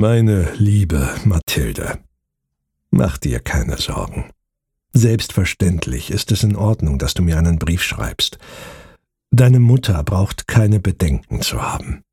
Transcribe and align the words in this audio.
Meine 0.00 0.52
liebe 0.56 1.12
Mathilde, 1.24 1.98
mach 2.92 3.18
dir 3.18 3.40
keine 3.40 3.78
Sorgen. 3.78 4.30
Selbstverständlich 4.92 6.12
ist 6.12 6.30
es 6.30 6.44
in 6.44 6.54
Ordnung, 6.54 7.00
dass 7.00 7.14
du 7.14 7.22
mir 7.24 7.36
einen 7.36 7.58
Brief 7.58 7.82
schreibst. 7.82 8.38
Deine 9.32 9.58
Mutter 9.58 10.04
braucht 10.04 10.46
keine 10.46 10.78
Bedenken 10.78 11.40
zu 11.40 11.62
haben. 11.62 12.04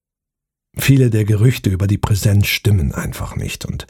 Viele 0.76 1.12
der 1.12 1.26
Gerüchte 1.26 1.70
über 1.70 1.86
die 1.86 2.00
Präsenz 2.00 2.48
stimmen 2.48 2.92
einfach 2.92 3.36
nicht, 3.36 3.66
und 3.66 3.86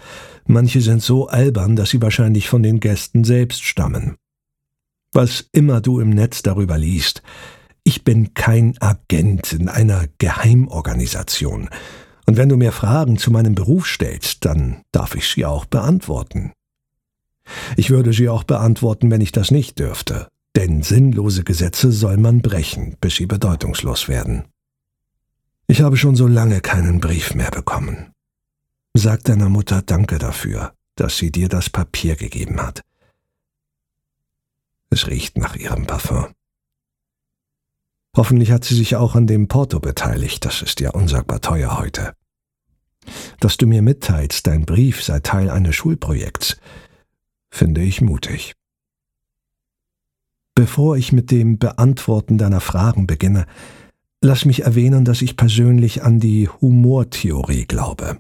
manche 0.46 0.82
sind 0.82 1.02
so 1.02 1.30
albern, 1.30 1.77
dass 1.77 1.91
sie 1.91 2.02
wahrscheinlich 2.02 2.50
von 2.50 2.64
den 2.64 2.82
Gästen 2.82 3.23
selbst 3.23 3.64
stammen. 3.64 4.18
Was 5.14 5.48
immer 5.54 5.80
du 5.80 6.02
im 6.02 6.09
Netz 6.09 6.41
darüber 6.41 6.77
liest, 6.77 7.23
ich 7.86 8.04
bin 8.04 8.34
kein 8.34 8.75
Agent 8.82 9.54
in 9.54 9.70
einer 9.70 10.07
Geheimorganisation, 10.18 11.70
und 12.25 12.37
wenn 12.37 12.49
du 12.49 12.57
mir 12.57 12.71
Fragen 12.71 13.17
zu 13.17 13.31
meinem 13.31 13.55
Beruf 13.55 13.87
stellst, 13.87 14.45
dann 14.45 14.81
darf 14.91 15.15
ich 15.15 15.27
sie 15.27 15.45
auch 15.45 15.66
beantworten. 15.66 16.53
Ich 17.77 17.89
würde 17.91 18.13
sie 18.13 18.29
auch 18.29 18.43
beantworten, 18.43 19.11
wenn 19.11 19.21
ich 19.21 19.31
das 19.31 19.52
nicht 19.52 19.77
dürfte, 19.79 20.27
denn 20.55 20.81
sinnlose 20.81 21.43
Gesetze 21.43 21.91
soll 21.91 22.17
man 22.17 22.41
brechen, 22.41 22.95
bis 22.99 23.16
sie 23.16 23.27
bedeutungslos 23.27 24.07
werden. 24.07 24.45
Ich 25.67 25.81
habe 25.81 25.97
schon 25.97 26.16
so 26.16 26.27
lange 26.27 26.61
keinen 26.61 26.99
Brief 26.99 27.35
mehr 27.35 27.52
bekommen. 27.52 28.11
Sag 28.94 29.23
deiner 29.25 29.49
Mutter 29.49 29.81
Danke 29.81 30.17
dafür, 30.17 30.73
dass 30.95 31.17
sie 31.17 31.31
dir 31.31 31.49
das 31.49 31.69
Papier 31.69 32.16
gegeben 32.16 32.61
hat. 32.61 32.81
Es 34.89 35.07
riecht 35.07 35.38
nach 35.38 35.55
ihrem 35.55 35.85
Parfum. 35.85 36.27
Hoffentlich 38.15 38.51
hat 38.51 38.63
sie 38.63 38.75
sich 38.75 38.95
auch 38.95 39.15
an 39.15 39.27
dem 39.27 39.47
Porto 39.47 39.79
beteiligt, 39.79 40.45
das 40.45 40.61
ist 40.61 40.79
ja 40.79 40.91
unsagbar 40.91 41.41
teuer 41.41 41.77
heute. 41.77 42.13
Dass 43.39 43.57
du 43.57 43.67
mir 43.67 43.81
mitteilst, 43.81 44.47
dein 44.47 44.65
Brief 44.65 45.03
sei 45.03 45.19
Teil 45.19 45.49
eines 45.49 45.75
Schulprojekts, 45.75 46.57
finde 47.49 47.81
ich 47.81 48.02
mutig. 48.02 48.53
Bevor 50.55 50.95
ich 50.95 51.11
mit 51.11 51.31
dem 51.31 51.59
Beantworten 51.59 52.38
deiner 52.38 52.61
Fragen 52.61 53.05
beginne, 53.05 53.45
lass 54.22 54.45
mich 54.45 54.63
erwähnen, 54.63 55.03
dass 55.03 55.22
ich 55.22 55.35
persönlich 55.35 56.03
an 56.03 56.22
die 56.22 56.47
Humortheorie 56.47 57.66
glaube. 57.66 58.19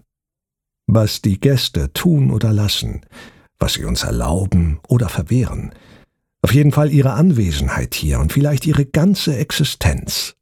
Was 0.87 1.21
die 1.21 1.39
Gäste 1.39 1.93
tun 1.93 2.31
oder 2.31 2.51
lassen, 2.51 3.01
was 3.57 3.73
sie 3.73 3.85
uns 3.85 4.03
erlauben 4.03 4.79
oder 4.89 5.07
verwehren, 5.07 5.73
auf 6.41 6.53
jeden 6.53 6.71
Fall 6.71 6.91
ihre 6.91 7.13
Anwesenheit 7.13 7.95
hier 7.95 8.19
und 8.19 8.31
vielleicht 8.33 8.65
ihre 8.65 8.85
ganze 8.85 9.35
Existenz. 9.37 10.35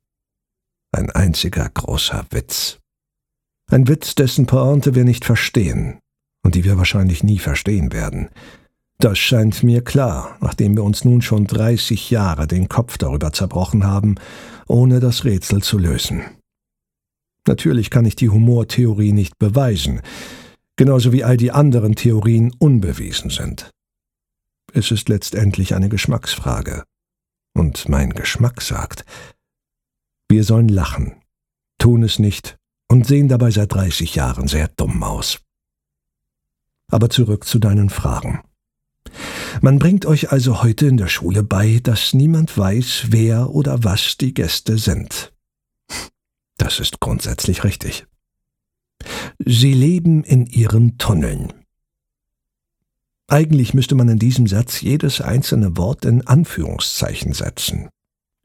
Ein 0.91 1.09
einziger 1.09 1.67
großer 1.69 2.25
Witz. 2.31 2.79
Ein 3.71 3.87
Witz, 3.87 4.15
dessen 4.15 4.45
Pointe 4.45 4.95
wir 4.95 5.03
nicht 5.05 5.25
verstehen 5.25 5.99
und 6.43 6.55
die 6.55 6.63
wir 6.63 6.77
wahrscheinlich 6.77 7.23
nie 7.23 7.39
verstehen 7.39 7.93
werden. 7.93 8.29
Das 8.99 9.17
scheint 9.17 9.63
mir 9.63 9.83
klar, 9.83 10.37
nachdem 10.39 10.75
wir 10.75 10.83
uns 10.83 11.03
nun 11.03 11.21
schon 11.21 11.45
30 11.47 12.09
Jahre 12.09 12.47
den 12.47 12.69
Kopf 12.69 12.97
darüber 12.97 13.33
zerbrochen 13.33 13.85
haben, 13.85 14.15
ohne 14.67 14.99
das 14.99 15.25
Rätsel 15.25 15.61
zu 15.61 15.77
lösen. 15.77 16.21
Natürlich 17.47 17.89
kann 17.89 18.05
ich 18.05 18.15
die 18.15 18.29
Humortheorie 18.29 19.11
nicht 19.11 19.37
beweisen, 19.39 20.01
genauso 20.77 21.11
wie 21.11 21.23
all 21.23 21.37
die 21.37 21.51
anderen 21.51 21.95
Theorien 21.95 22.53
unbewiesen 22.59 23.29
sind. 23.29 23.71
Es 24.75 24.89
ist 24.89 25.07
letztendlich 25.07 25.75
eine 25.75 25.87
Geschmacksfrage. 25.87 26.83
Und 27.53 27.87
mein 27.89 28.09
Geschmack 28.09 28.61
sagt, 28.61 29.05
wir 30.27 30.43
sollen 30.43 30.67
lachen, 30.67 31.21
tun 31.77 32.01
es 32.01 32.17
nicht 32.17 32.57
und 32.89 33.05
sehen 33.05 33.27
dabei 33.27 33.51
seit 33.51 33.71
30 33.71 34.15
Jahren 34.15 34.47
sehr 34.47 34.67
dumm 34.69 35.03
aus. 35.03 35.39
Aber 36.89 37.11
zurück 37.11 37.45
zu 37.45 37.59
deinen 37.59 37.91
Fragen. 37.91 38.41
Man 39.61 39.77
bringt 39.77 40.07
euch 40.07 40.31
also 40.31 40.63
heute 40.63 40.87
in 40.87 40.97
der 40.97 41.07
Schule 41.07 41.43
bei, 41.43 41.79
dass 41.83 42.15
niemand 42.15 42.57
weiß, 42.57 43.05
wer 43.09 43.51
oder 43.51 43.83
was 43.83 44.17
die 44.17 44.33
Gäste 44.33 44.79
sind. 44.79 45.33
Das 46.57 46.79
ist 46.79 46.99
grundsätzlich 46.99 47.63
richtig. 47.63 48.07
Sie 49.37 49.73
leben 49.73 50.23
in 50.23 50.47
ihren 50.47 50.97
Tunneln. 50.97 51.62
Eigentlich 53.33 53.73
müsste 53.73 53.95
man 53.95 54.09
in 54.09 54.19
diesem 54.19 54.45
Satz 54.45 54.81
jedes 54.81 55.19
einzelne 55.19 55.75
Wort 55.75 56.05
in 56.05 56.27
Anführungszeichen 56.27 57.33
setzen. 57.33 57.89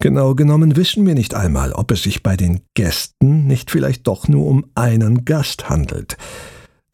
Genau 0.00 0.34
genommen 0.34 0.76
wissen 0.76 1.06
wir 1.06 1.15
nicht 1.15 1.34
einmal, 1.34 1.75
ob 1.75 1.91
es 1.91 2.04
sich 2.04 2.22
bei 2.22 2.38
den 2.38 2.62
Gästen 2.72 3.47
nicht 3.47 3.71
vielleicht 3.71 4.06
doch 4.06 4.28
nur 4.28 4.47
um 4.47 4.65
einen 4.75 5.27
Gast 5.27 5.69
handelt, 5.69 6.16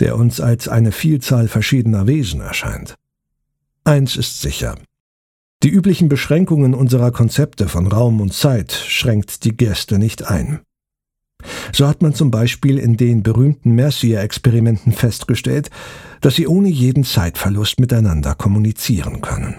der 0.00 0.16
uns 0.16 0.40
als 0.40 0.66
eine 0.66 0.90
Vielzahl 0.90 1.46
verschiedener 1.46 2.08
Wesen 2.08 2.40
erscheint. 2.40 2.96
Eins 3.84 4.16
ist 4.16 4.40
sicher. 4.40 4.74
Die 5.62 5.70
üblichen 5.70 6.08
Beschränkungen 6.08 6.74
unserer 6.74 7.12
Konzepte 7.12 7.68
von 7.68 7.86
Raum 7.86 8.20
und 8.20 8.34
Zeit 8.34 8.72
schränkt 8.72 9.44
die 9.44 9.56
Gäste 9.56 10.00
nicht 10.00 10.28
ein. 10.28 10.62
So 11.72 11.86
hat 11.86 12.02
man 12.02 12.14
zum 12.14 12.30
Beispiel 12.30 12.78
in 12.78 12.96
den 12.96 13.22
berühmten 13.22 13.74
Mercier-Experimenten 13.74 14.92
festgestellt, 14.92 15.70
dass 16.20 16.36
sie 16.36 16.46
ohne 16.46 16.68
jeden 16.68 17.04
Zeitverlust 17.04 17.80
miteinander 17.80 18.34
kommunizieren 18.34 19.20
können. 19.20 19.56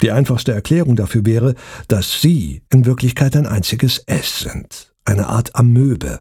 Die 0.00 0.12
einfachste 0.12 0.52
Erklärung 0.52 0.94
dafür 0.94 1.26
wäre, 1.26 1.54
dass 1.88 2.20
sie 2.20 2.62
in 2.70 2.86
Wirklichkeit 2.86 3.34
ein 3.36 3.46
einziges 3.46 3.98
S 4.06 4.40
sind, 4.40 4.94
eine 5.04 5.26
Art 5.26 5.56
Amöbe, 5.56 6.20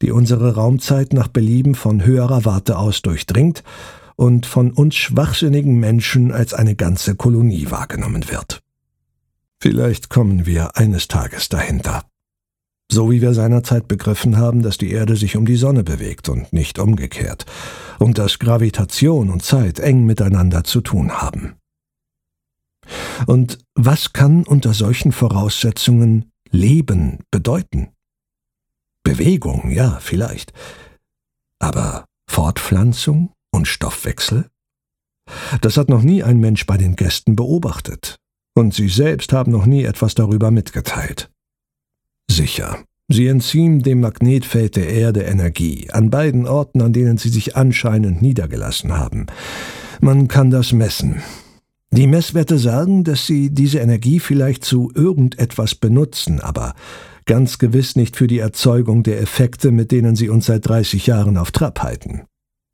die 0.00 0.12
unsere 0.12 0.54
Raumzeit 0.54 1.12
nach 1.12 1.28
Belieben 1.28 1.74
von 1.74 2.04
höherer 2.04 2.44
Warte 2.44 2.78
aus 2.78 3.02
durchdringt 3.02 3.64
und 4.14 4.46
von 4.46 4.70
uns 4.70 4.94
schwachsinnigen 4.94 5.78
Menschen 5.78 6.32
als 6.32 6.54
eine 6.54 6.76
ganze 6.76 7.16
Kolonie 7.16 7.70
wahrgenommen 7.70 8.30
wird. 8.30 8.62
Vielleicht 9.60 10.10
kommen 10.10 10.46
wir 10.46 10.76
eines 10.76 11.08
Tages 11.08 11.48
dahinter. 11.48 12.04
So 12.90 13.10
wie 13.10 13.20
wir 13.20 13.34
seinerzeit 13.34 13.88
begriffen 13.88 14.36
haben, 14.36 14.62
dass 14.62 14.78
die 14.78 14.92
Erde 14.92 15.16
sich 15.16 15.36
um 15.36 15.44
die 15.44 15.56
Sonne 15.56 15.84
bewegt 15.84 16.28
und 16.28 16.52
nicht 16.52 16.78
umgekehrt, 16.78 17.44
und 17.98 18.18
dass 18.18 18.38
Gravitation 18.38 19.30
und 19.30 19.42
Zeit 19.42 19.80
eng 19.80 20.04
miteinander 20.04 20.64
zu 20.64 20.80
tun 20.80 21.12
haben. 21.12 21.56
Und 23.26 23.58
was 23.74 24.12
kann 24.12 24.44
unter 24.44 24.72
solchen 24.72 25.12
Voraussetzungen 25.12 26.30
Leben 26.50 27.18
bedeuten? 27.30 27.88
Bewegung, 29.02 29.70
ja, 29.70 29.98
vielleicht. 30.00 30.52
Aber 31.58 32.04
Fortpflanzung? 32.30 33.32
und 33.56 33.66
Stoffwechsel? 33.66 34.48
Das 35.60 35.76
hat 35.76 35.88
noch 35.88 36.02
nie 36.02 36.22
ein 36.22 36.38
Mensch 36.38 36.66
bei 36.66 36.76
den 36.76 36.94
Gästen 36.94 37.34
beobachtet, 37.34 38.16
und 38.54 38.74
sie 38.74 38.88
selbst 38.88 39.32
haben 39.32 39.50
noch 39.50 39.66
nie 39.66 39.82
etwas 39.84 40.14
darüber 40.14 40.52
mitgeteilt. 40.52 41.30
Sicher, 42.46 42.78
sie 43.08 43.26
entziehen 43.26 43.80
dem 43.82 44.02
Magnetfeld 44.02 44.76
der 44.76 44.88
Erde 44.88 45.22
Energie, 45.22 45.88
an 45.90 46.10
beiden 46.10 46.46
Orten, 46.46 46.80
an 46.80 46.92
denen 46.92 47.18
sie 47.18 47.28
sich 47.28 47.56
anscheinend 47.56 48.22
niedergelassen 48.22 48.96
haben. 48.96 49.26
Man 50.00 50.28
kann 50.28 50.52
das 50.52 50.70
messen. 50.70 51.22
Die 51.90 52.06
Messwerte 52.06 52.58
sagen, 52.58 53.02
dass 53.02 53.26
sie 53.26 53.50
diese 53.50 53.80
Energie 53.80 54.20
vielleicht 54.20 54.64
zu 54.64 54.92
irgendetwas 54.94 55.74
benutzen, 55.74 56.40
aber 56.40 56.74
ganz 57.24 57.58
gewiss 57.58 57.96
nicht 57.96 58.14
für 58.14 58.28
die 58.28 58.38
Erzeugung 58.38 59.02
der 59.02 59.20
Effekte, 59.20 59.72
mit 59.72 59.90
denen 59.90 60.14
sie 60.14 60.28
uns 60.28 60.46
seit 60.46 60.68
30 60.68 61.04
Jahren 61.08 61.38
auf 61.38 61.50
Trab 61.50 61.82
halten. 61.82 62.26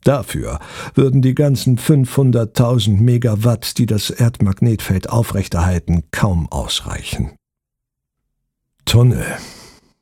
Dafür 0.05 0.59
würden 0.95 1.23
die 1.23 1.35
ganzen 1.35 1.79
500.000 1.79 3.01
Megawatt, 3.01 3.79
die 3.79 3.87
das 3.87 4.11
Erdmagnetfeld 4.11 5.09
aufrechterhalten, 5.09 6.03
kaum 6.11 6.47
ausreichen. 6.53 7.31
Tunnel. 8.85 9.25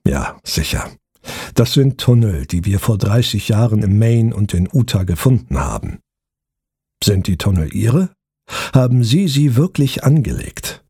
Ja, 0.06 0.38
sicher. 0.44 0.91
Das 1.55 1.75
sind 1.75 2.00
Tunnel, 2.00 2.47
die 2.47 2.65
wir 2.65 2.78
vor 2.78 2.99
30 2.99 3.49
Jahren 3.49 3.83
im 3.83 3.99
Maine 3.99 4.34
und 4.34 4.55
in 4.55 4.69
Utah 4.72 5.05
gefunden 5.05 5.58
haben. 5.58 5.99
Sind 7.02 7.26
die 7.26 7.37
Tunnel 7.37 7.75
Ihre? 7.75 8.11
Haben 8.73 9.05
Sie 9.05 9.29
sie 9.29 9.56
wirklich 9.56 10.05
angelegt? 10.05 10.85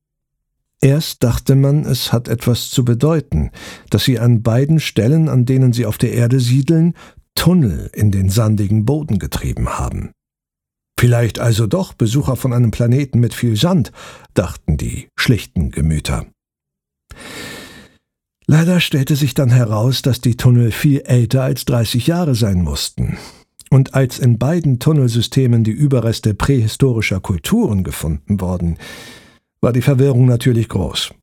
Erst 0.80 1.22
dachte 1.22 1.56
man, 1.56 1.84
es 1.84 2.12
hat 2.12 2.28
etwas 2.28 2.70
zu 2.70 2.84
bedeuten, 2.84 3.50
dass 3.90 4.04
sie 4.04 4.18
an 4.18 4.42
beiden 4.42 4.80
Stellen, 4.80 5.28
an 5.28 5.44
denen 5.44 5.74
sie 5.74 5.84
auf 5.84 5.98
der 5.98 6.12
Erde 6.12 6.40
siedeln, 6.40 6.94
Tunnel 7.34 7.90
in 7.92 8.10
den 8.10 8.30
sandigen 8.30 8.86
Boden 8.86 9.18
getrieben 9.18 9.78
haben. 9.78 10.12
Vielleicht 10.98 11.38
also 11.38 11.66
doch 11.66 11.92
Besucher 11.92 12.36
von 12.36 12.52
einem 12.52 12.70
Planeten 12.70 13.20
mit 13.20 13.34
viel 13.34 13.56
Sand, 13.56 13.92
dachten 14.32 14.78
die 14.78 15.08
schlichten 15.18 15.70
Gemüter. 15.70 16.26
Leider 18.52 18.80
stellte 18.80 19.14
sich 19.14 19.34
dann 19.34 19.50
heraus, 19.50 20.02
dass 20.02 20.20
die 20.20 20.36
Tunnel 20.36 20.72
viel 20.72 21.02
älter 21.02 21.44
als 21.44 21.66
30 21.66 22.08
Jahre 22.08 22.34
sein 22.34 22.62
mussten. 22.64 23.16
Und 23.70 23.94
als 23.94 24.18
in 24.18 24.38
beiden 24.38 24.80
Tunnelsystemen 24.80 25.62
die 25.62 25.70
Überreste 25.70 26.34
prähistorischer 26.34 27.20
Kulturen 27.20 27.84
gefunden 27.84 28.40
wurden, 28.40 28.76
war 29.60 29.72
die 29.72 29.82
Verwirrung 29.82 30.26
natürlich 30.26 30.68
groß. 30.68 31.14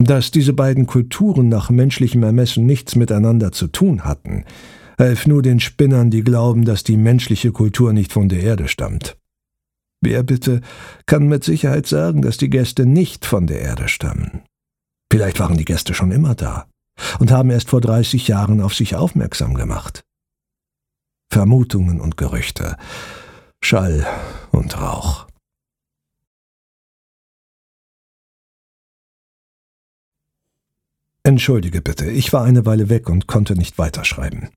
Dass 0.00 0.32
diese 0.32 0.52
beiden 0.52 0.86
Kulturen 0.86 1.48
nach 1.48 1.70
menschlichem 1.70 2.22
Ermessen 2.22 2.66
nichts 2.66 2.94
miteinander 2.94 3.52
zu 3.52 3.68
tun 3.68 4.04
hatten, 4.04 4.44
Helf 4.98 5.26
nur 5.26 5.40
den 5.40 5.60
Spinnern, 5.60 6.10
die 6.10 6.22
glauben, 6.22 6.66
dass 6.66 6.84
die 6.84 6.98
menschliche 6.98 7.52
Kultur 7.52 7.94
nicht 7.94 8.12
von 8.12 8.28
der 8.28 8.42
Erde 8.42 8.68
stammt. 8.68 9.16
Wer 10.02 10.22
bitte 10.24 10.60
kann 11.06 11.26
mit 11.26 11.42
Sicherheit 11.42 11.86
sagen, 11.86 12.20
dass 12.20 12.36
die 12.36 12.50
Gäste 12.50 12.84
nicht 12.84 13.24
von 13.24 13.46
der 13.46 13.62
Erde 13.62 13.88
stammen? 13.88 14.42
Vielleicht 15.10 15.40
waren 15.40 15.56
die 15.56 15.64
Gäste 15.64 15.92
schon 15.92 16.12
immer 16.12 16.34
da 16.34 16.66
und 17.18 17.32
haben 17.32 17.50
erst 17.50 17.70
vor 17.70 17.80
30 17.80 18.28
Jahren 18.28 18.60
auf 18.60 18.74
sich 18.74 18.94
aufmerksam 18.94 19.54
gemacht. 19.54 20.04
Vermutungen 21.32 22.00
und 22.00 22.16
Gerüchte, 22.16 22.76
Schall 23.62 24.06
und 24.52 24.80
Rauch. 24.80 25.26
Entschuldige 31.22 31.82
bitte, 31.82 32.10
ich 32.10 32.32
war 32.32 32.44
eine 32.44 32.64
Weile 32.64 32.88
weg 32.88 33.08
und 33.08 33.26
konnte 33.26 33.54
nicht 33.54 33.78
weiterschreiben. 33.78 34.48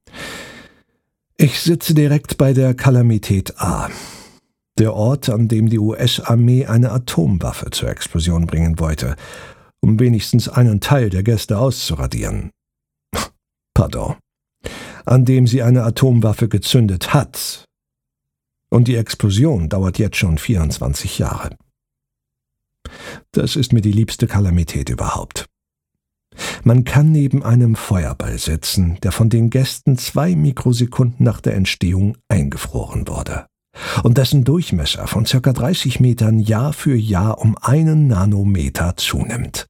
Ich 1.35 1.59
sitze 1.59 1.93
direkt 1.93 2.37
bei 2.37 2.53
der 2.53 2.73
Kalamität 2.73 3.59
A, 3.59 3.89
der 4.77 4.93
Ort, 4.93 5.29
an 5.29 5.47
dem 5.47 5.69
die 5.69 5.79
US-Armee 5.79 6.65
eine 6.65 6.91
Atomwaffe 6.91 7.69
zur 7.71 7.89
Explosion 7.89 8.47
bringen 8.47 8.79
wollte, 8.79 9.15
um 9.83 9.99
wenigstens 9.99 10.47
einen 10.47 10.79
Teil 10.79 11.09
der 11.09 11.23
Gäste 11.23 11.59
auszuradieren. 11.59 12.51
Pardon. 13.73 14.15
An 15.05 15.25
dem 15.25 15.45
sie 15.45 15.61
eine 15.61 15.83
Atomwaffe 15.83 16.47
gezündet 16.47 17.13
hat. 17.13 17.65
Und 18.69 18.87
die 18.87 18.95
Explosion 18.95 19.67
dauert 19.67 19.99
jetzt 19.99 20.15
schon 20.15 20.37
24 20.37 21.19
Jahre. 21.19 21.57
Das 23.33 23.57
ist 23.57 23.73
mir 23.73 23.81
die 23.81 23.91
liebste 23.91 24.25
Kalamität 24.25 24.89
überhaupt. 24.89 25.47
Man 26.63 26.85
kann 26.85 27.11
neben 27.11 27.43
einem 27.43 27.75
Feuerball 27.75 28.39
sitzen, 28.39 28.97
der 29.03 29.11
von 29.11 29.29
den 29.29 29.49
Gästen 29.49 29.97
zwei 29.97 30.33
Mikrosekunden 30.35 31.25
nach 31.25 31.41
der 31.41 31.55
Entstehung 31.55 32.17
eingefroren 32.29 33.07
wurde 33.07 33.47
und 34.03 34.17
dessen 34.17 34.43
Durchmesser 34.43 35.07
von 35.07 35.25
circa 35.25 35.51
30 35.51 35.99
Metern 35.99 36.39
Jahr 36.39 36.73
für 36.73 36.95
Jahr 36.95 37.39
um 37.39 37.57
einen 37.57 38.07
Nanometer 38.07 38.95
zunimmt. 38.95 39.67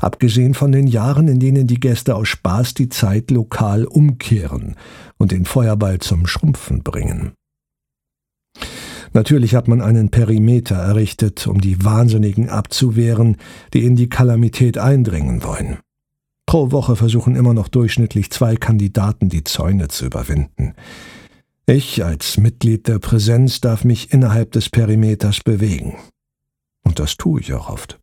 Abgesehen 0.00 0.54
von 0.54 0.72
den 0.72 0.86
Jahren, 0.86 1.28
in 1.28 1.40
denen 1.40 1.66
die 1.66 1.80
Gäste 1.80 2.14
aus 2.14 2.28
Spaß 2.28 2.74
die 2.74 2.88
Zeit 2.88 3.30
lokal 3.30 3.84
umkehren 3.84 4.76
und 5.18 5.32
den 5.32 5.44
Feuerball 5.44 5.98
zum 5.98 6.26
Schrumpfen 6.26 6.82
bringen. 6.82 7.32
Natürlich 9.12 9.54
hat 9.54 9.68
man 9.68 9.80
einen 9.80 10.10
Perimeter 10.10 10.76
errichtet, 10.76 11.46
um 11.46 11.60
die 11.60 11.82
Wahnsinnigen 11.84 12.48
abzuwehren, 12.48 13.36
die 13.72 13.84
in 13.84 13.96
die 13.96 14.08
Kalamität 14.08 14.78
eindringen 14.78 15.42
wollen. 15.42 15.78
Pro 16.46 16.70
Woche 16.70 16.96
versuchen 16.96 17.36
immer 17.36 17.52
noch 17.52 17.68
durchschnittlich 17.68 18.30
zwei 18.30 18.56
Kandidaten 18.56 19.28
die 19.28 19.44
Zäune 19.44 19.88
zu 19.88 20.06
überwinden. 20.06 20.74
Ich 21.66 22.02
als 22.02 22.38
Mitglied 22.38 22.88
der 22.88 22.98
Präsenz 22.98 23.60
darf 23.60 23.84
mich 23.84 24.12
innerhalb 24.12 24.52
des 24.52 24.70
Perimeters 24.70 25.40
bewegen. 25.40 25.96
Und 26.84 26.98
das 26.98 27.18
tue 27.18 27.40
ich 27.40 27.52
auch 27.52 27.68
oft. 27.68 27.97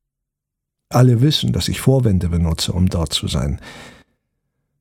Alle 0.96 1.20
wissen, 1.20 1.52
dass 1.52 1.68
ich 1.68 1.82
Vorwände 1.82 2.30
benutze, 2.30 2.72
um 2.72 2.88
dort 2.88 3.12
zu 3.12 3.28
sein. 3.28 3.60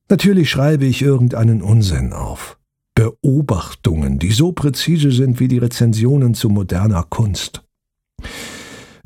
Natürlich 0.08 0.48
schreibe 0.48 0.84
ich 0.84 1.02
irgendeinen 1.02 1.60
Unsinn 1.60 2.12
auf. 2.12 2.56
Beobachtungen, 2.94 4.20
die 4.20 4.30
so 4.30 4.52
präzise 4.52 5.10
sind 5.10 5.40
wie 5.40 5.48
die 5.48 5.58
Rezensionen 5.58 6.34
zu 6.34 6.50
moderner 6.50 7.02
Kunst. 7.02 7.64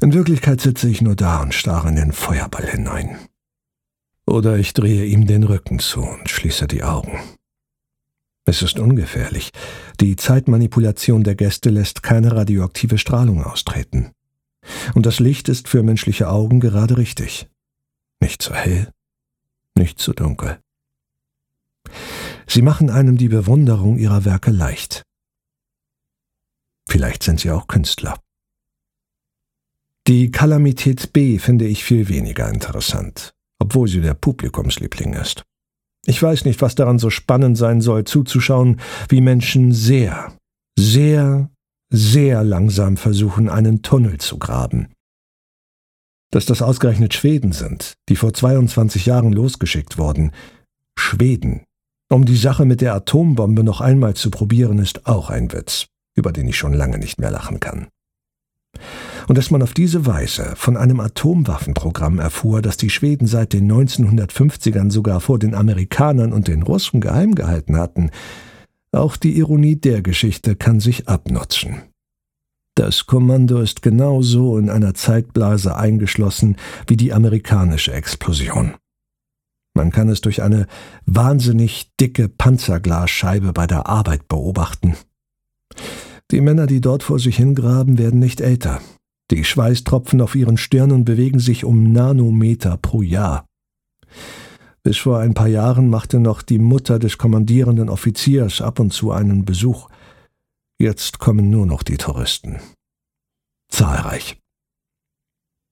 In 0.03 0.13
Wirklichkeit 0.13 0.61
sitze 0.61 0.91
ich 0.91 1.01
nur 1.01 1.17
da 1.17 1.41
und 1.41 1.55
starre 1.55 1.89
in 1.89 1.97
den 1.97 2.13
Feuerball 2.13 2.67
hinein. 2.67 3.17
Oder 4.27 4.59
ich 4.59 4.75
drehe 4.75 5.07
ihm 5.07 5.27
den 5.27 5.45
Rücken 5.45 5.79
zu 5.79 6.03
und 6.03 6.29
schließe 6.29 6.67
die 6.67 6.83
Augen. 6.83 7.19
Es 8.45 8.61
ist 8.61 8.79
ungefährlich. 8.79 9.51
Die 9.99 10.17
Zeitmanipulation 10.17 11.25
der 11.25 11.37
Gäste 11.37 11.71
lässt 11.71 12.03
keine 12.03 12.37
radioaktive 12.37 12.99
Strahlung 12.99 13.43
austreten. 13.43 14.11
Und 14.94 15.06
das 15.06 15.20
Licht 15.20 15.49
ist 15.49 15.69
für 15.69 15.82
menschliche 15.82 16.29
Augen 16.29 16.61
gerade 16.61 16.97
richtig. 16.97 17.49
Nicht 18.20 18.43
zu 18.43 18.55
hell, 18.55 18.93
nicht 19.76 19.99
zu 19.99 20.12
dunkel. 20.12 20.59
Sie 22.47 22.62
machen 22.62 22.91
einem 22.91 23.17
die 23.17 23.29
Bewunderung 23.29 23.99
ihrer 23.99 24.25
Werke 24.25 24.50
leicht. 24.50 25.03
Vielleicht 26.88 27.23
sind 27.23 27.41
sie 27.41 27.50
auch 27.50 27.67
Künstler. 27.67 28.19
Die 30.06 30.31
Kalamität 30.31 31.12
B 31.12 31.38
finde 31.38 31.67
ich 31.67 31.85
viel 31.85 32.09
weniger 32.09 32.49
interessant, 32.49 33.35
obwohl 33.59 33.88
sie 33.88 34.00
der 34.00 34.14
Publikumsliebling 34.14 35.12
ist. 35.12 35.44
Ich 36.06 36.23
weiß 36.23 36.47
nicht, 36.47 36.62
was 36.62 36.75
daran 36.75 36.99
so 36.99 37.11
spannend 37.11 37.59
sein 37.59 37.82
soll, 37.82 38.05
zuzuschauen, 38.05 38.81
wie 39.11 39.21
Menschen 39.21 39.73
sehr, 39.73 40.35
sehr, 40.79 41.50
sehr 41.90 42.44
langsam 42.44 42.96
versuchen, 42.96 43.49
einen 43.49 43.82
Tunnel 43.82 44.19
zu 44.19 44.38
graben. 44.38 44.88
Dass 46.31 46.44
das 46.44 46.61
ausgerechnet 46.61 47.14
Schweden 47.14 47.52
sind, 47.52 47.94
die 48.08 48.17
vor 48.17 48.35
22 48.35 49.06
Jahren 49.06 49.32
losgeschickt 49.32 49.96
wurden. 49.96 50.32
Schweden, 50.99 51.64
um 52.11 52.25
die 52.25 52.37
Sache 52.37 52.64
mit 52.64 52.81
der 52.81 52.94
Atombombe 52.94 53.64
noch 53.64 53.81
einmal 53.81 54.14
zu 54.14 54.31
probieren, 54.31 54.79
ist 54.79 55.06
auch 55.06 55.31
ein 55.31 55.52
Witz, 55.52 55.87
über 56.17 56.32
den 56.32 56.49
ich 56.49 56.56
schon 56.56 56.75
lange 56.75 56.99
nicht 56.99 57.19
mehr 57.19 57.31
lachen 57.31 57.61
kann. 57.61 57.88
Und 59.26 59.37
dass 59.37 59.50
man 59.50 59.62
auf 59.62 59.75
diese 59.75 60.06
Weise 60.06 60.55
von 60.56 60.76
einem 60.76 61.00
Atomwaffenprogramm 61.00 62.19
erfuhr, 62.19 62.62
das 62.62 62.76
die 62.79 62.90
Schweden 62.90 63.26
seit 63.26 63.52
den 63.52 63.70
1950ern 63.70 64.90
sogar 64.90 65.20
vor 65.20 65.38
den 65.38 65.55
Amerikanern 65.55 66.32
und 66.32 66.49
den 66.49 66.62
Russen 66.62 67.00
geheim 67.00 67.35
gehalten 67.35 67.76
hatten, 67.76 68.11
auch 68.93 69.17
die 69.17 69.37
Ironie 69.37 69.76
der 69.76 70.02
Geschichte 70.02 70.56
kann 70.56 70.81
sich 70.81 71.08
abnutzen. 71.08 71.82
Das 72.75 73.06
Kommando 73.06 73.61
ist 73.61 73.82
genauso 73.82 74.56
in 74.56 74.70
einer 74.70 74.94
Zeitblase 74.94 75.75
eingeschlossen 75.76 76.56
wie 76.87 76.96
die 76.96 77.12
amerikanische 77.12 77.93
Explosion. 77.93 78.75
Man 79.75 79.90
kann 79.90 80.08
es 80.08 80.20
durch 80.20 80.43
eine 80.43 80.67
wahnsinnig 81.05 81.90
dicke 82.00 82.29
Panzerglasscheibe 82.29 83.52
bei 83.52 83.67
der 83.67 83.87
Arbeit 83.87 84.29
beobachten. 84.29 84.96
Die 86.31 86.40
Männer, 86.40 86.67
die 86.67 86.81
dort 86.81 87.02
vor 87.02 87.19
sich 87.19 87.37
hingraben, 87.37 87.99
werden 87.99 88.20
nicht 88.20 88.40
älter. 88.40 88.81
Die 89.31 89.44
Schweißtropfen 89.44 90.20
auf 90.20 90.35
ihren 90.35 90.56
Stirnen 90.56 91.05
bewegen 91.05 91.38
sich 91.38 91.64
um 91.64 91.93
Nanometer 91.93 92.76
pro 92.76 93.02
Jahr. 93.02 93.46
Bis 94.88 94.96
vor 94.96 95.19
ein 95.19 95.35
paar 95.35 95.49
Jahren 95.49 95.90
machte 95.90 96.19
noch 96.19 96.40
die 96.40 96.58
Mutter 96.58 96.99
des 96.99 97.19
kommandierenden 97.19 97.90
Offiziers 97.90 98.62
ab 98.62 98.81
und 98.81 98.90
zu 98.90 99.12
einen 99.12 99.44
Besuch. 99.44 99.90
Jetzt 100.79 101.18
kommen 101.18 101.50
nur 101.50 101.66
noch 101.66 101.83
die 101.83 101.99
Touristen. 101.99 102.57
Zahlreich. 103.68 104.38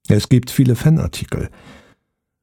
Es 0.06 0.28
gibt 0.28 0.50
viele 0.50 0.76
Fanartikel. 0.76 1.49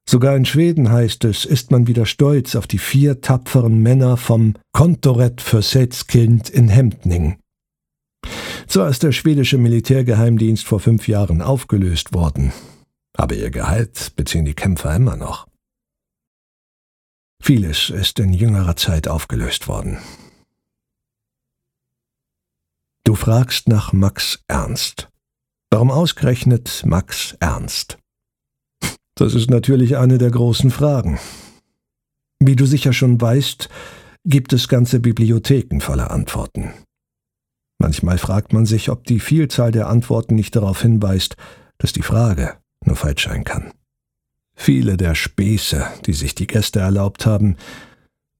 Sogar 0.10 0.36
in 0.36 0.46
Schweden 0.46 0.92
heißt 0.92 1.26
es, 1.26 1.46
ist 1.46 1.70
man 1.70 1.86
wieder 1.86 2.08
stolz 2.08 2.56
auf 2.56 2.66
die 2.66 2.80
vier 2.80 3.22
tapferen 3.22 3.84
Männer 3.84 4.18
vom 4.18 4.56
Kontoret 4.72 5.42
für 5.42 5.62
Setskind 5.62 6.50
in 6.50 6.70
Hemdning. 6.70 7.38
Zwar 8.66 8.90
ist 8.90 9.04
der 9.04 9.12
schwedische 9.12 9.60
Militärgeheimdienst 9.60 10.66
vor 10.66 10.80
fünf 10.80 11.08
Jahren 11.08 11.44
aufgelöst 11.44 12.16
worden, 12.16 12.52
aber 13.16 13.36
ihr 13.36 13.52
Gehalt 13.52 14.14
beziehen 14.16 14.46
die 14.46 14.56
Kämpfer 14.56 14.96
immer 14.96 15.16
noch. 15.16 15.46
Vieles 17.46 17.90
ist 17.90 18.20
in 18.20 18.32
jüngerer 18.32 18.78
Zeit 18.78 19.10
aufgelöst 19.10 19.68
worden. 19.68 19.98
Du 23.04 23.16
fragst 23.16 23.68
nach 23.68 23.92
Max 23.92 24.42
Ernst. 24.48 25.10
Warum 25.70 25.92
ausgerechnet 25.92 26.84
Max 26.86 27.36
Ernst? 27.42 27.98
Das 29.16 29.34
ist 29.36 29.50
natürlich 29.50 29.98
eine 29.98 30.20
der 30.20 30.32
großen 30.32 30.72
Fragen. 30.72 31.20
Wie 32.40 32.56
du 32.56 32.66
sicher 32.66 32.94
schon 32.94 33.20
weißt, 33.20 33.68
gibt 34.24 34.54
es 34.54 34.70
ganze 34.70 35.02
Bibliotheken 35.02 35.82
voller 35.82 36.12
Antworten. 36.12 36.74
Manchmal 37.78 38.20
fragt 38.20 38.54
man 38.54 38.66
sich, 38.66 38.90
ob 38.90 39.04
die 39.04 39.20
Vielzahl 39.20 39.74
der 39.74 39.90
Antworten 39.90 40.36
nicht 40.36 40.56
darauf 40.56 40.82
hinweist, 40.82 41.36
dass 41.78 41.92
die 41.92 42.04
Frage 42.04 42.58
nur 42.86 42.96
falsch 42.96 43.26
sein 43.26 43.44
kann. 43.44 43.74
Viele 44.56 44.98
der 44.98 45.16
Späße, 45.16 45.86
die 46.06 46.14
sich 46.14 46.36
die 46.36 46.48
Gäste 46.48 46.80
erlaubt 46.80 47.26
haben, 47.26 47.58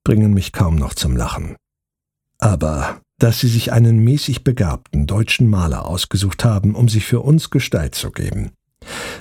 bringen 0.04 0.34
mich 0.34 0.52
kaum 0.52 0.76
noch 0.76 0.94
zum 0.94 1.16
Lachen. 1.16 1.56
Aber 2.38 3.02
dass 3.20 3.40
sie 3.40 3.48
sich 3.48 3.72
einen 3.72 4.04
mäßig 4.04 4.44
begabten 4.44 5.08
deutschen 5.08 5.50
Maler 5.50 5.86
ausgesucht 5.86 6.44
haben, 6.44 6.76
um 6.76 6.90
sich 6.90 7.06
für 7.06 7.22
uns 7.22 7.50
Gestalt 7.50 7.96
zu 7.96 8.12
geben, 8.12 8.52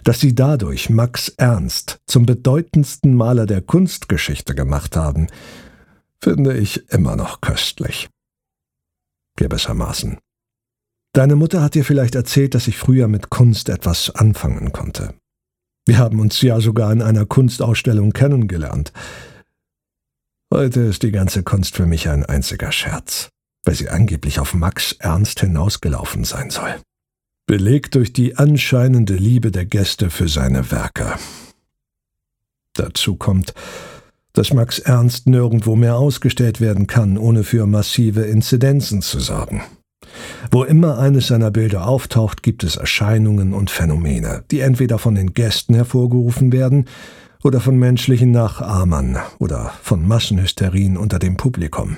dass 0.04 0.20
sie 0.20 0.34
dadurch 0.34 0.90
Max 0.90 1.28
Ernst 1.28 2.00
zum 2.06 2.26
bedeutendsten 2.26 3.14
Maler 3.14 3.46
der 3.46 3.62
Kunstgeschichte 3.62 4.54
gemacht 4.54 4.96
haben, 4.96 5.28
finde 6.20 6.56
ich 6.56 6.90
immer 6.90 7.16
noch 7.16 7.40
köstlich. 7.40 8.08
Gewissermaßen. 9.36 10.18
Deine 11.14 11.36
Mutter 11.36 11.62
hat 11.62 11.74
dir 11.74 11.84
vielleicht 11.84 12.14
erzählt, 12.14 12.54
dass 12.54 12.68
ich 12.68 12.76
früher 12.76 13.06
mit 13.06 13.30
Kunst 13.30 13.68
etwas 13.68 14.10
anfangen 14.10 14.72
konnte. 14.72 15.14
Wir 15.86 15.98
haben 15.98 16.20
uns 16.20 16.40
ja 16.42 16.60
sogar 16.60 16.92
in 16.92 17.02
einer 17.02 17.26
Kunstausstellung 17.26 18.12
kennengelernt. 18.12 18.92
Heute 20.52 20.80
ist 20.80 21.02
die 21.02 21.10
ganze 21.10 21.42
Kunst 21.42 21.74
für 21.74 21.86
mich 21.86 22.08
ein 22.08 22.24
einziger 22.24 22.70
Scherz, 22.70 23.30
weil 23.64 23.74
sie 23.74 23.88
angeblich 23.88 24.38
auf 24.38 24.54
Max 24.54 24.92
Ernst 24.98 25.40
hinausgelaufen 25.40 26.24
sein 26.24 26.50
soll. 26.50 26.74
Belegt 27.46 27.96
durch 27.96 28.12
die 28.12 28.36
anscheinende 28.36 29.14
Liebe 29.14 29.50
der 29.50 29.66
Gäste 29.66 30.10
für 30.10 30.28
seine 30.28 30.70
Werke. 30.70 31.14
Dazu 32.74 33.16
kommt, 33.16 33.52
dass 34.32 34.52
Max 34.52 34.78
Ernst 34.78 35.26
nirgendwo 35.26 35.74
mehr 35.74 35.96
ausgestellt 35.96 36.60
werden 36.60 36.86
kann, 36.86 37.18
ohne 37.18 37.44
für 37.44 37.66
massive 37.66 38.22
Inzidenzen 38.22 39.02
zu 39.02 39.20
sorgen. 39.20 39.62
Wo 40.50 40.64
immer 40.64 40.98
eines 40.98 41.28
seiner 41.28 41.50
Bilder 41.50 41.86
auftaucht, 41.86 42.42
gibt 42.42 42.64
es 42.64 42.76
Erscheinungen 42.76 43.52
und 43.52 43.70
Phänomene, 43.70 44.44
die 44.50 44.60
entweder 44.60 44.98
von 44.98 45.14
den 45.14 45.34
Gästen 45.34 45.74
hervorgerufen 45.74 46.52
werden 46.52 46.86
oder 47.42 47.60
von 47.60 47.78
menschlichen 47.78 48.30
Nachahmern 48.30 49.18
oder 49.38 49.72
von 49.82 50.06
Massenhysterien 50.06 50.96
unter 50.96 51.18
dem 51.18 51.36
Publikum. 51.36 51.96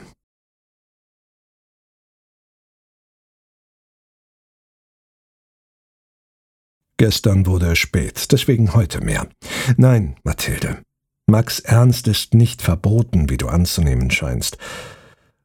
Gestern 6.96 7.44
wurde 7.46 7.72
es 7.72 7.78
spät, 7.78 8.30
deswegen 8.30 8.72
heute 8.72 9.00
mehr. 9.00 9.28
Nein, 9.76 10.16
Mathilde, 10.22 10.78
Max 11.26 11.58
Ernst 11.58 12.06
ist 12.06 12.34
nicht 12.34 12.62
verboten, 12.62 13.28
wie 13.30 13.36
du 13.36 13.48
anzunehmen 13.48 14.10
scheinst. 14.10 14.58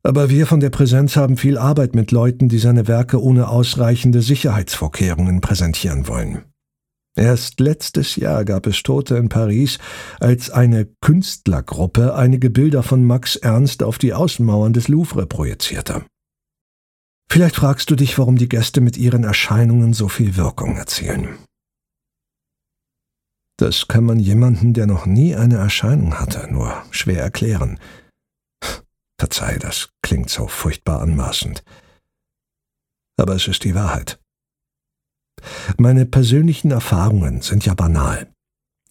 Aber 0.01 0.29
wir 0.29 0.47
von 0.47 0.59
der 0.59 0.69
Präsenz 0.69 1.15
haben 1.15 1.37
viel 1.37 1.57
Arbeit 1.57 1.93
mit 1.93 2.11
Leuten, 2.11 2.47
die 2.47 2.59
seine 2.59 2.87
Werke 2.87 3.21
ohne 3.21 3.49
ausreichende 3.49 4.21
Sicherheitsvorkehrungen 4.21 5.41
präsentieren 5.41 6.07
wollen. 6.07 6.45
Erst 7.15 7.59
letztes 7.59 8.15
Jahr 8.15 8.45
gab 8.45 8.65
es 8.65 8.81
Tote 8.81 9.17
in 9.17 9.27
Paris, 9.27 9.77
als 10.21 10.49
eine 10.49 10.87
Künstlergruppe 11.01 12.15
einige 12.15 12.49
Bilder 12.49 12.81
von 12.81 13.03
Max 13.03 13.35
Ernst 13.35 13.83
auf 13.83 13.97
die 13.97 14.13
Außenmauern 14.13 14.71
des 14.71 14.87
Louvre 14.87 15.25
projizierte. 15.25 16.05
Vielleicht 17.29 17.57
fragst 17.57 17.91
du 17.91 17.95
dich, 17.95 18.17
warum 18.17 18.37
die 18.37 18.49
Gäste 18.49 18.79
mit 18.79 18.97
ihren 18.97 19.23
Erscheinungen 19.23 19.93
so 19.93 20.07
viel 20.07 20.37
Wirkung 20.37 20.77
erzielen. 20.77 21.35
Das 23.57 23.89
kann 23.89 24.05
man 24.05 24.19
jemanden, 24.19 24.73
der 24.73 24.87
noch 24.87 25.05
nie 25.05 25.35
eine 25.35 25.57
Erscheinung 25.57 26.17
hatte, 26.19 26.47
nur 26.49 26.81
schwer 26.91 27.21
erklären. 27.21 27.77
Verzeih, 29.19 29.57
das 29.59 29.89
klingt 30.01 30.29
so 30.29 30.47
furchtbar 30.47 31.01
anmaßend. 31.01 31.63
Aber 33.17 33.35
es 33.35 33.47
ist 33.47 33.65
die 33.65 33.75
Wahrheit. 33.75 34.19
Meine 35.77 36.05
persönlichen 36.05 36.71
Erfahrungen 36.71 37.41
sind 37.41 37.65
ja 37.65 37.73
banal. 37.73 38.33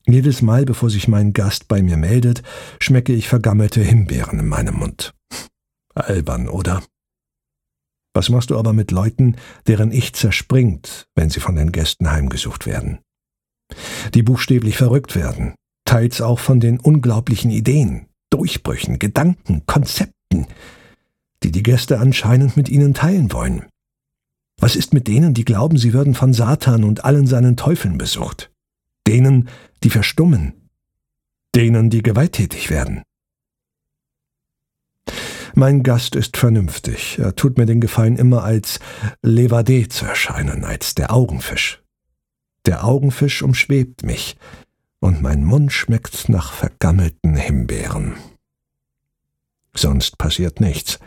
Jedes 0.07 0.43
Mal, 0.43 0.65
bevor 0.65 0.91
sich 0.91 1.09
mein 1.09 1.33
Gast 1.33 1.69
bei 1.69 1.83
mir 1.83 1.97
meldet, 1.97 2.43
schmecke 2.81 3.15
ich 3.15 3.29
vergammelte 3.29 3.83
Himbeeren 3.83 4.39
in 4.39 4.49
meinem 4.49 4.77
Mund. 4.77 5.15
Albern, 5.95 6.49
oder? 6.49 6.83
Was 8.15 8.29
machst 8.29 8.51
du 8.51 8.59
aber 8.59 8.73
mit 8.73 8.91
Leuten, 8.91 9.37
deren 9.67 9.93
Ich 9.93 10.13
zerspringt, 10.15 11.09
wenn 11.15 11.31
sie 11.31 11.41
von 11.41 11.57
den 11.57 11.73
Gästen 11.73 12.11
heimgesucht 12.11 12.67
werden? 12.67 13.01
Die 14.15 14.23
buchstäblich 14.23 14.77
verrückt 14.77 15.15
werden, 15.15 15.55
teils 15.85 16.21
auch 16.21 16.39
von 16.39 16.61
den 16.61 16.81
unglaublichen 16.81 17.51
Ideen, 17.51 18.09
Durchbrüchen, 18.31 18.99
Gedanken, 18.99 19.65
Konzepten, 19.67 20.18
die 21.43 21.53
die 21.53 21.63
Gäste 21.63 21.99
anscheinend 21.99 22.57
mit 22.57 22.69
ihnen 22.69 22.95
teilen 22.95 23.33
wollen. 23.33 23.67
Was 24.61 24.75
ist 24.75 24.93
mit 24.93 25.07
denen, 25.07 25.35
die 25.35 25.45
glauben, 25.45 25.79
sie 25.79 25.93
würden 25.93 26.15
von 26.15 26.33
Satan 26.33 26.85
und 26.85 27.05
allen 27.05 27.27
seinen 27.27 27.57
Teufeln 27.57 27.97
besucht? 27.97 28.51
Denen, 29.07 29.49
die 29.85 29.91
verstummen? 29.91 30.69
Denen, 31.55 31.91
die 31.91 32.03
gewalttätig 32.03 32.69
werden? 32.71 33.03
Mein 35.55 35.83
Gast 35.83 36.15
ist 36.15 36.37
vernünftig. 36.37 37.19
Er 37.19 37.35
tut 37.35 37.57
mir 37.57 37.67
den 37.67 37.81
Gefallen, 37.81 38.17
immer 38.17 38.45
als 38.45 38.81
Levade 39.23 39.89
zu 39.89 40.05
erscheinen, 40.05 40.65
als 40.65 40.95
der 40.95 41.13
Augenfisch. 41.13 41.83
Der 42.67 42.85
Augenfisch 42.85 43.43
umschwebt 43.43 44.05
mich, 44.05 44.37
und 45.01 45.23
mein 45.23 45.45
Mund 45.45 45.73
schmeckt 45.73 46.29
nach 46.29 46.53
vergammelten 46.53 47.37
Himbeeren 47.37 48.15
sonst 49.81 50.19
passiert 50.19 50.61
nichts. 50.61 50.99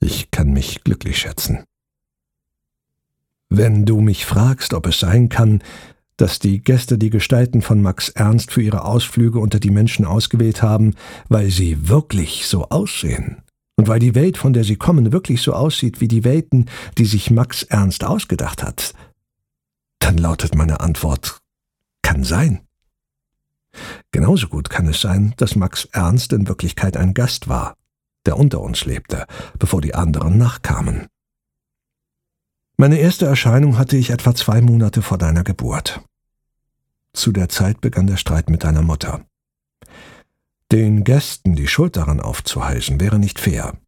Ich 0.00 0.30
kann 0.30 0.52
mich 0.52 0.82
glücklich 0.84 1.18
schätzen. 1.18 1.64
Wenn 3.48 3.84
du 3.84 4.00
mich 4.00 4.24
fragst, 4.24 4.74
ob 4.74 4.86
es 4.86 5.00
sein 5.00 5.28
kann, 5.28 5.62
dass 6.16 6.38
die 6.38 6.62
Gäste 6.62 6.98
die 6.98 7.10
Gestalten 7.10 7.62
von 7.62 7.82
Max 7.82 8.08
Ernst 8.08 8.52
für 8.52 8.62
ihre 8.62 8.84
Ausflüge 8.84 9.38
unter 9.38 9.60
die 9.60 9.70
Menschen 9.70 10.04
ausgewählt 10.04 10.62
haben, 10.62 10.94
weil 11.28 11.50
sie 11.50 11.88
wirklich 11.88 12.46
so 12.46 12.68
aussehen 12.68 13.42
und 13.76 13.88
weil 13.88 13.98
die 13.98 14.14
Welt, 14.14 14.38
von 14.38 14.52
der 14.52 14.64
sie 14.64 14.76
kommen, 14.76 15.12
wirklich 15.12 15.42
so 15.42 15.52
aussieht 15.52 16.00
wie 16.00 16.08
die 16.08 16.24
Welten, 16.24 16.70
die 16.98 17.04
sich 17.04 17.30
Max 17.30 17.62
Ernst 17.62 18.04
ausgedacht 18.04 18.62
hat, 18.62 18.94
dann 19.98 20.18
lautet 20.18 20.54
meine 20.54 20.80
Antwort 20.80 21.42
kann 22.02 22.24
sein. 22.24 22.60
Genauso 24.10 24.48
gut 24.48 24.68
kann 24.70 24.86
es 24.86 25.00
sein, 25.00 25.34
dass 25.38 25.56
Max 25.56 25.86
Ernst 25.92 26.32
in 26.32 26.46
Wirklichkeit 26.46 26.96
ein 26.96 27.14
Gast 27.14 27.48
war, 27.48 27.76
der 28.26 28.36
unter 28.36 28.60
uns 28.60 28.84
lebte, 28.84 29.26
bevor 29.58 29.80
die 29.80 29.94
anderen 29.94 30.38
nachkamen. 30.38 31.06
Meine 32.76 32.98
erste 32.98 33.26
Erscheinung 33.26 33.78
hatte 33.78 33.96
ich 33.96 34.10
etwa 34.10 34.34
zwei 34.34 34.60
Monate 34.60 35.02
vor 35.02 35.18
deiner 35.18 35.44
Geburt. 35.44 36.00
Zu 37.12 37.32
der 37.32 37.48
Zeit 37.48 37.80
begann 37.80 38.06
der 38.06 38.16
Streit 38.16 38.50
mit 38.50 38.64
deiner 38.64 38.82
Mutter. 38.82 39.24
Den 40.70 41.04
Gästen 41.04 41.54
die 41.54 41.68
Schuld 41.68 41.96
daran 41.96 42.20
aufzuheißen, 42.20 42.98
wäre 42.98 43.18
nicht 43.18 43.38
fair. 43.38 43.78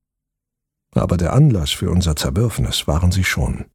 Aber 0.92 1.16
der 1.16 1.32
Anlass 1.32 1.70
für 1.70 1.90
unser 1.90 2.14
Zerwürfnis 2.14 2.86
waren 2.86 3.10
sie 3.10 3.24
schon. 3.24 3.66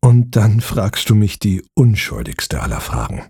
Und 0.00 0.36
dann 0.36 0.60
fragst 0.60 1.10
du 1.10 1.14
mich 1.14 1.38
die 1.38 1.64
unschuldigste 1.74 2.62
aller 2.62 2.80
Fragen 2.80 3.22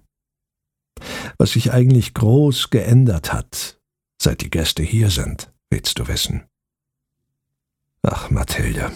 was 1.39 1.53
sich 1.53 1.73
eigentlich 1.73 2.15
groß 2.15 2.71
geändert 2.71 3.33
hat, 3.33 3.79
seit 4.21 4.41
die 4.41 4.51
Gäste 4.51 4.83
hier 4.83 5.11
sind, 5.11 5.53
willst 5.71 5.99
du 5.99 6.09
wissen. 6.09 6.45
Ach, 8.03 8.31
Mathilde. 8.31 8.93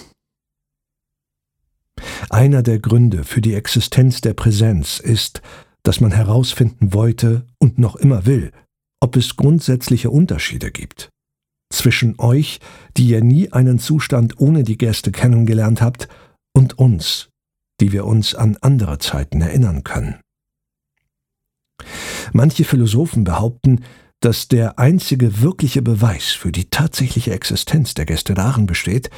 Einer 2.30 2.62
der 2.62 2.78
Gründe 2.78 3.24
für 3.24 3.40
die 3.40 3.54
Existenz 3.54 4.20
der 4.20 4.34
Präsenz 4.34 4.98
ist, 4.98 5.42
dass 5.82 6.00
man 6.00 6.12
herausfinden 6.12 6.92
wollte 6.92 7.46
und 7.58 7.78
noch 7.78 7.96
immer 7.96 8.26
will, 8.26 8.52
ob 9.00 9.16
es 9.16 9.36
grundsätzliche 9.36 10.10
Unterschiede 10.10 10.70
gibt 10.70 11.12
zwischen 11.72 12.18
euch, 12.18 12.60
die 12.96 13.08
ihr 13.08 13.24
nie 13.24 13.50
einen 13.52 13.78
Zustand 13.78 14.38
ohne 14.38 14.62
die 14.62 14.78
Gäste 14.78 15.10
kennengelernt 15.10 15.80
habt, 15.80 16.08
und 16.54 16.78
uns, 16.78 17.30
die 17.80 17.92
wir 17.92 18.04
uns 18.04 18.34
an 18.34 18.58
andere 18.60 18.98
Zeiten 18.98 19.40
erinnern 19.40 19.84
können. 19.84 20.20
Manche 22.32 22.64
Philosophen 22.64 23.24
behaupten, 23.24 23.84
dass 24.20 24.48
der 24.48 24.78
einzige 24.78 25.40
wirkliche 25.40 25.82
Beweis 25.82 26.30
für 26.30 26.52
die 26.52 26.70
tatsächliche 26.70 27.32
Existenz 27.32 27.94
der 27.94 28.06
Gäste 28.06 28.34
darin 28.34 28.66
besteht, 28.66 29.10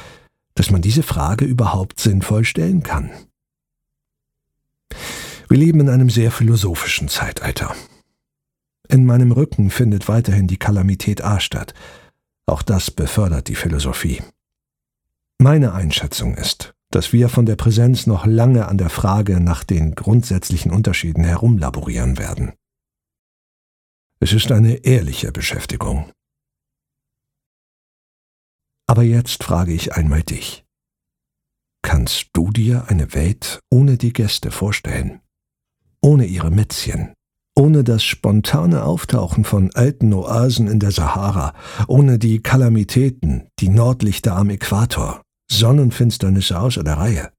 dass 0.54 0.70
man 0.70 0.82
diese 0.82 1.02
Frage 1.02 1.44
überhaupt 1.44 2.00
sinnvoll 2.00 2.44
stellen 2.44 2.82
kann. 2.82 3.10
Wir 5.48 5.58
leben 5.58 5.80
in 5.80 5.88
einem 5.88 6.10
sehr 6.10 6.30
philosophischen 6.30 7.08
Zeitalter. 7.08 7.74
In 8.88 9.04
meinem 9.04 9.32
Rücken 9.32 9.70
findet 9.70 10.08
weiterhin 10.08 10.46
die 10.46 10.56
Kalamität 10.56 11.22
A 11.22 11.40
statt. 11.40 11.74
Auch 12.46 12.62
das 12.62 12.90
befördert 12.90 13.48
die 13.48 13.54
Philosophie. 13.54 14.22
Meine 15.38 15.72
Einschätzung 15.72 16.34
ist, 16.36 16.74
dass 16.94 17.12
wir 17.12 17.28
von 17.28 17.44
der 17.44 17.56
Präsenz 17.56 18.06
noch 18.06 18.24
lange 18.24 18.68
an 18.68 18.78
der 18.78 18.88
Frage 18.88 19.40
nach 19.40 19.64
den 19.64 19.96
grundsätzlichen 19.96 20.70
Unterschieden 20.70 21.24
herumlaborieren 21.24 22.18
werden. 22.18 22.52
Es 24.20 24.32
ist 24.32 24.52
eine 24.52 24.84
ehrliche 24.84 25.32
Beschäftigung. 25.32 26.12
Aber 28.86 29.02
jetzt 29.02 29.42
frage 29.42 29.72
ich 29.72 29.94
einmal 29.94 30.22
dich. 30.22 30.64
Kannst 31.82 32.28
du 32.32 32.50
dir 32.52 32.84
eine 32.86 33.12
Welt 33.12 33.58
ohne 33.70 33.98
die 33.98 34.12
Gäste 34.12 34.52
vorstellen? 34.52 35.20
Ohne 36.00 36.26
ihre 36.26 36.52
Mätzchen? 36.52 37.12
Ohne 37.56 37.82
das 37.82 38.04
spontane 38.04 38.84
Auftauchen 38.84 39.44
von 39.44 39.74
alten 39.74 40.12
Oasen 40.12 40.68
in 40.68 40.78
der 40.78 40.92
Sahara? 40.92 41.54
Ohne 41.88 42.20
die 42.20 42.40
Kalamitäten, 42.40 43.48
die 43.58 43.68
Nordlichter 43.68 44.36
am 44.36 44.50
Äquator? 44.50 45.23
Sonnenfinsternisse 45.50 46.58
außer 46.58 46.84
der 46.84 46.98
Reihe? 46.98 47.32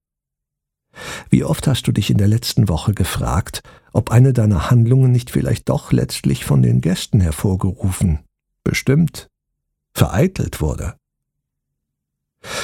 Wie 1.30 1.44
oft 1.44 1.68
hast 1.68 1.88
du 1.88 1.92
dich 1.92 2.10
in 2.10 2.18
der 2.18 2.28
letzten 2.28 2.70
Woche 2.70 2.94
gefragt, 2.94 3.62
ob 3.92 4.12
eine 4.12 4.32
deiner 4.34 4.70
Handlungen 4.70 5.12
nicht 5.12 5.30
vielleicht 5.30 5.70
doch 5.70 5.92
letztlich 5.92 6.46
von 6.46 6.62
den 6.62 6.82
Gästen 6.82 7.20
hervorgerufen, 7.20 8.20
bestimmt, 8.64 9.28
vereitelt 9.94 10.62
wurde? 10.62 10.96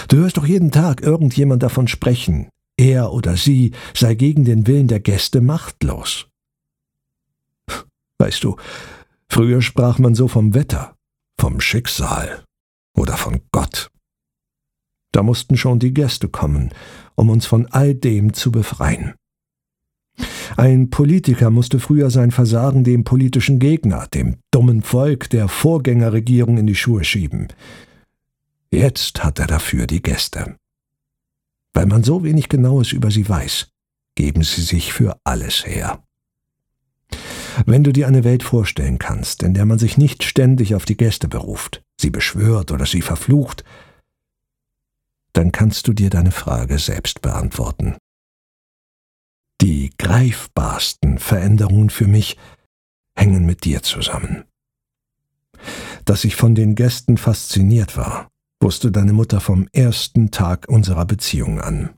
Du 0.08 0.18
hörst 0.18 0.38
doch 0.38 0.46
jeden 0.46 0.72
Tag 0.72 1.02
irgendjemand 1.02 1.64
davon 1.64 1.88
sprechen, 1.88 2.50
er 2.78 3.12
oder 3.12 3.36
sie 3.36 3.74
sei 3.94 4.16
gegen 4.16 4.46
den 4.46 4.68
Willen 4.68 4.88
der 4.88 5.00
Gäste 5.00 5.42
machtlos. 5.42 6.28
Weißt 8.18 8.44
du, 8.44 8.56
Früher 9.32 9.62
sprach 9.62 9.98
man 9.98 10.14
so 10.14 10.28
vom 10.28 10.54
Wetter, 10.54 10.98
vom 11.40 11.62
Schicksal 11.62 12.44
oder 12.98 13.16
von 13.16 13.40
Gott. 13.54 13.90
Da 15.12 15.24
mussten 15.24 15.58
schon 15.58 15.80
die 15.80 15.94
Gäste 15.94 16.30
kommen, 16.30 16.72
um 17.16 17.30
uns 17.30 17.46
von 17.46 17.68
all 17.68 17.94
dem 17.94 18.34
zu 18.34 18.52
befreien. 18.52 19.14
Ein 20.58 20.90
Politiker 20.90 21.50
musste 21.50 21.80
früher 21.80 22.10
sein 22.10 22.32
Versagen 22.32 22.84
dem 22.84 23.04
politischen 23.04 23.60
Gegner, 23.60 24.08
dem 24.14 24.38
dummen 24.52 24.82
Volk 24.82 25.30
der 25.30 25.48
Vorgängerregierung 25.48 26.58
in 26.58 26.68
die 26.68 26.76
Schuhe 26.76 27.04
schieben. 27.04 27.48
Jetzt 28.70 29.24
hat 29.24 29.40
er 29.40 29.48
dafür 29.48 29.88
die 29.88 30.02
Gäste. 30.02 30.56
Weil 31.74 31.86
man 31.86 32.04
so 32.04 32.24
wenig 32.24 32.50
Genaues 32.50 32.92
über 32.92 33.12
sie 33.12 33.28
weiß, 33.28 33.70
geben 34.16 34.44
sie 34.44 34.62
sich 34.62 34.94
für 34.94 35.18
alles 35.24 35.66
her. 35.66 36.04
Wenn 37.66 37.84
du 37.84 37.92
dir 37.92 38.08
eine 38.08 38.24
Welt 38.24 38.44
vorstellen 38.44 38.98
kannst, 38.98 39.44
in 39.44 39.54
der 39.54 39.66
man 39.66 39.80
sich 39.80 39.98
nicht 39.98 40.24
ständig 40.24 40.76
auf 40.76 40.86
die 40.86 40.98
Gäste 40.98 41.28
beruft, 41.28 41.84
sie 42.00 42.10
beschwört 42.10 42.72
oder 42.72 42.86
sie 42.86 43.02
verflucht, 43.02 43.64
dann 45.34 45.52
kannst 45.52 45.88
du 45.88 45.94
dir 45.94 46.10
deine 46.10 46.32
Frage 46.32 46.80
selbst 46.80 47.22
beantworten. 47.22 47.96
Die 49.62 49.92
greifbarsten 49.98 51.20
Veränderungen 51.20 51.90
für 51.90 52.08
mich 52.08 52.38
hängen 53.16 53.46
mit 53.46 53.64
dir 53.64 53.84
zusammen. 53.84 54.44
Dass 56.06 56.24
ich 56.24 56.36
von 56.36 56.56
den 56.56 56.76
Gästen 56.76 57.18
fasziniert 57.18 57.96
war, 57.96 58.30
wusste 58.60 58.92
deine 58.92 59.14
Mutter 59.14 59.40
vom 59.40 59.68
ersten 59.72 60.32
Tag 60.32 60.68
unserer 60.68 61.06
Beziehung 61.06 61.62
an. 61.62 61.92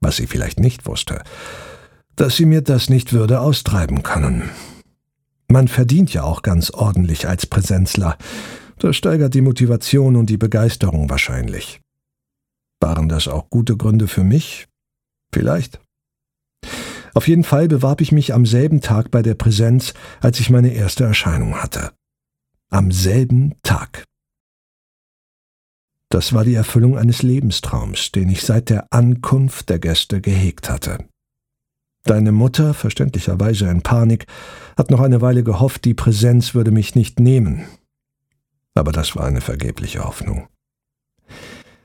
Was 0.00 0.16
sie 0.16 0.26
vielleicht 0.26 0.60
nicht 0.60 0.86
wusste, 0.86 1.22
dass 2.14 2.36
sie 2.36 2.46
mir 2.46 2.62
das 2.62 2.88
nicht 2.88 3.12
würde 3.12 3.40
austreiben 3.40 4.02
können. 4.02 4.50
Man 5.48 5.68
verdient 5.68 6.12
ja 6.12 6.22
auch 6.22 6.42
ganz 6.42 6.70
ordentlich 6.70 7.28
als 7.28 7.46
Präsenzler. 7.46 8.16
Das 8.78 8.96
steigert 8.96 9.34
die 9.34 9.40
Motivation 9.40 10.16
und 10.16 10.28
die 10.28 10.38
Begeisterung 10.38 11.08
wahrscheinlich. 11.08 11.80
Waren 12.80 13.08
das 13.08 13.28
auch 13.28 13.50
gute 13.50 13.76
Gründe 13.76 14.08
für 14.08 14.24
mich? 14.24 14.68
Vielleicht. 15.32 15.80
Auf 17.14 17.28
jeden 17.28 17.44
Fall 17.44 17.68
bewarb 17.68 18.00
ich 18.02 18.12
mich 18.12 18.34
am 18.34 18.44
selben 18.44 18.80
Tag 18.82 19.10
bei 19.10 19.22
der 19.22 19.34
Präsenz, 19.34 19.94
als 20.20 20.38
ich 20.38 20.50
meine 20.50 20.74
erste 20.74 21.04
Erscheinung 21.04 21.62
hatte. 21.62 21.92
Am 22.68 22.92
selben 22.92 23.54
Tag. 23.62 24.04
Das 26.10 26.32
war 26.32 26.44
die 26.44 26.54
Erfüllung 26.54 26.98
eines 26.98 27.22
Lebenstraums, 27.22 28.12
den 28.12 28.28
ich 28.28 28.42
seit 28.42 28.70
der 28.70 28.86
Ankunft 28.92 29.70
der 29.70 29.78
Gäste 29.78 30.20
gehegt 30.20 30.68
hatte. 30.68 31.06
Deine 32.04 32.30
Mutter, 32.30 32.74
verständlicherweise 32.74 33.68
in 33.68 33.82
Panik, 33.82 34.26
hat 34.76 34.90
noch 34.90 35.00
eine 35.00 35.20
Weile 35.20 35.42
gehofft, 35.42 35.84
die 35.84 35.94
Präsenz 35.94 36.54
würde 36.54 36.70
mich 36.70 36.94
nicht 36.94 37.18
nehmen. 37.18 37.66
Aber 38.74 38.92
das 38.92 39.16
war 39.16 39.24
eine 39.24 39.40
vergebliche 39.40 40.04
Hoffnung. 40.04 40.48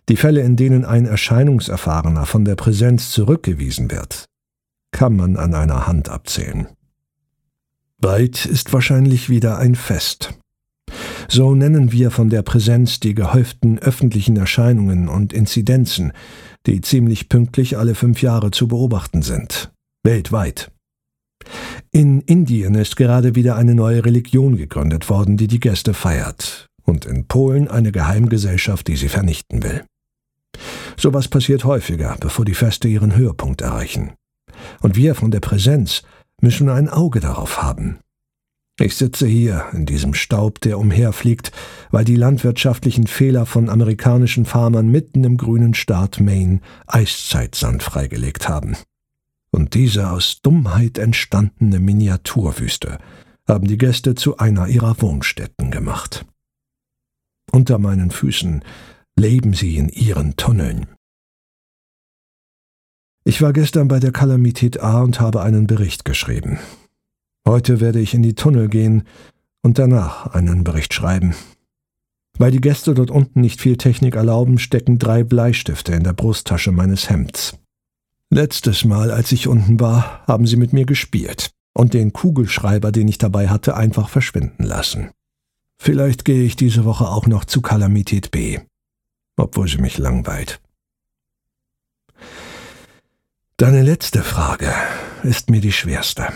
Die 0.10 0.17
Fälle, 0.17 0.41
in 0.41 0.55
denen 0.55 0.86
ein 0.86 1.05
Erscheinungserfahrener 1.05 2.25
von 2.25 2.46
der 2.46 2.55
Präsenz 2.55 3.12
zurückgewiesen 3.12 3.91
wird, 3.91 4.25
kann 4.91 5.15
man 5.15 5.38
an 5.38 5.53
einer 5.53 5.88
Hand 5.88 6.10
abzählen. 6.10 6.67
Bald 8.00 8.46
ist 8.46 8.74
wahrscheinlich 8.74 9.29
wieder 9.29 9.58
ein 9.58 9.75
Fest. 9.75 10.34
So 11.29 11.55
nennen 11.55 11.91
wir 11.91 12.12
von 12.12 12.29
der 12.29 12.41
Präsenz 12.41 13.00
die 13.00 13.13
gehäuften 13.13 13.79
öffentlichen 13.79 14.36
Erscheinungen 14.36 15.08
und 15.08 15.31
Inzidenzen, 15.31 16.12
die 16.65 16.81
ziemlich 16.81 17.29
pünktlich 17.29 17.77
alle 17.77 17.96
fünf 17.96 18.22
Jahre 18.22 18.51
zu 18.51 18.67
beobachten 18.67 19.22
sind. 19.22 19.72
Weltweit. 20.03 20.72
In 21.91 22.22
Indien 22.22 22.75
ist 22.75 22.96
gerade 22.96 23.36
wieder 23.36 23.55
eine 23.55 23.75
neue 23.75 24.03
Religion 24.03 24.58
gegründet 24.58 25.10
worden, 25.10 25.38
die 25.38 25.48
die 25.48 25.60
Gäste 25.60 25.93
feiert, 25.93 26.67
und 26.84 27.05
in 27.05 27.27
Polen 27.27 27.67
eine 27.67 27.91
Geheimgesellschaft, 27.91 28.88
die 28.88 28.96
sie 28.96 29.10
vernichten 29.10 29.63
will. 29.63 29.84
Sowas 30.98 31.27
passiert 31.27 31.65
häufiger, 31.65 32.15
bevor 32.20 32.45
die 32.45 32.54
Feste 32.54 32.88
ihren 32.88 33.15
Höhepunkt 33.15 33.62
erreichen. 33.62 34.13
Und 34.82 34.95
wir 34.95 35.15
von 35.15 35.32
der 35.32 35.39
Präsenz 35.39 36.04
müssen 36.41 36.69
ein 36.69 36.89
Auge 36.89 37.19
darauf 37.19 37.62
haben. 37.62 37.99
Ich 38.80 38.95
sitze 38.95 39.28
hier 39.28 39.65
in 39.73 39.86
diesem 39.86 40.13
Staub, 40.13 40.60
der 40.62 40.80
umherfliegt, 40.80 41.52
weil 41.91 42.04
die 42.04 42.15
landwirtschaftlichen 42.15 43.06
Fehler 43.06 43.45
von 43.45 43.69
amerikanischen 43.69 44.45
Farmern 44.45 44.89
mitten 44.89 45.23
im 45.23 45.38
grünen 45.38 45.73
Staat 45.73 46.19
Maine 46.19 46.62
Eiszeitsand 46.88 47.84
freigelegt 47.84 48.49
haben. 48.49 48.75
Und 49.52 49.75
diese 49.75 50.10
aus 50.10 50.41
Dummheit 50.41 50.97
entstandene 50.97 51.80
Miniaturwüste 51.80 52.97
haben 53.47 53.67
die 53.67 53.78
Gäste 53.78 54.15
zu 54.15 54.38
einer 54.38 54.67
ihrer 54.67 54.99
Wohnstätten 55.02 55.69
gemacht. 55.69 56.25
Unter 57.52 57.78
meinen 57.78 58.12
Füßen 58.12 58.63
leben 59.21 59.53
sie 59.53 59.77
in 59.77 59.88
ihren 59.89 60.36
Tunneln. 60.36 60.88
Ich 63.23 63.41
war 63.41 63.53
gestern 63.53 63.88
bei 63.88 63.99
der 63.99 64.12
Kalamität 64.12 64.81
A 64.81 65.03
und 65.03 65.19
habe 65.19 65.43
einen 65.43 65.67
Bericht 65.67 66.05
geschrieben. 66.05 66.57
Heute 67.47 67.79
werde 67.79 67.99
ich 67.99 68.15
in 68.15 68.23
die 68.23 68.34
Tunnel 68.34 68.67
gehen 68.67 69.03
und 69.62 69.77
danach 69.77 70.34
einen 70.34 70.63
Bericht 70.63 70.95
schreiben. 70.95 71.36
Weil 72.39 72.49
die 72.51 72.62
Gäste 72.62 72.95
dort 72.95 73.12
unten 73.12 73.41
nicht 73.41 73.62
viel 73.62 73.77
Technik 73.77 74.15
erlauben, 74.15 74.57
stecken 74.57 74.97
drei 74.97 75.23
Bleistifte 75.23 75.93
in 75.93 76.03
der 76.03 76.13
Brusttasche 76.13 76.71
meines 76.71 77.10
Hemds. 77.10 77.60
Letztes 78.31 78.86
Mal, 78.86 79.12
als 79.12 79.31
ich 79.31 79.47
unten 79.47 79.79
war, 79.79 80.25
haben 80.25 80.47
sie 80.47 80.55
mit 80.55 80.73
mir 80.73 80.86
gespielt 80.86 81.51
und 81.73 81.93
den 81.93 82.12
Kugelschreiber, 82.12 82.91
den 82.91 83.07
ich 83.07 83.19
dabei 83.19 83.49
hatte, 83.49 83.77
einfach 83.77 84.10
verschwinden 84.10 84.63
lassen. 84.63 85.12
Vielleicht 85.79 86.25
gehe 86.25 86.43
ich 86.43 86.55
diese 86.55 86.86
Woche 86.86 87.07
auch 87.07 87.27
noch 87.27 87.45
zu 87.45 87.62
Kalamität 87.62 88.31
B, 88.31 88.60
obwohl 89.41 89.67
sie 89.67 89.77
mich 89.77 89.97
langweilt. 89.97 90.62
Deine 93.58 93.82
letzte 93.84 94.23
Frage 94.23 94.73
ist 95.23 95.49
mir 95.49 95.62
die 95.62 95.71
schwerste. 95.71 96.27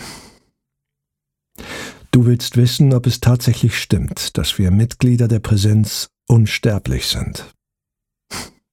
Du 2.12 2.24
willst 2.24 2.56
wissen, 2.56 2.94
ob 2.94 3.06
es 3.06 3.20
tatsächlich 3.20 3.78
stimmt, 3.78 4.38
dass 4.38 4.58
wir 4.58 4.70
Mitglieder 4.70 5.28
der 5.28 5.40
Präsenz 5.40 6.08
unsterblich 6.28 7.06
sind. 7.08 7.52